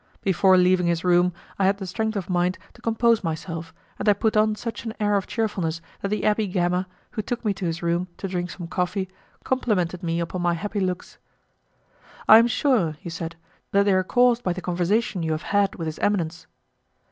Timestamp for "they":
13.83-13.93